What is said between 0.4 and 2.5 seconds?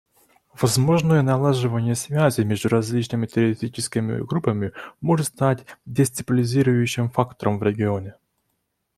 Возможное налаживание связей